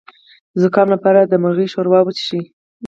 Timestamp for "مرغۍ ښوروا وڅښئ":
1.43-2.41